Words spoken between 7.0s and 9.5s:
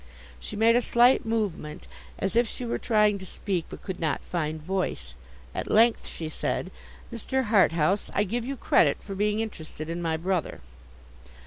'Mr. Harthouse, I give you credit for being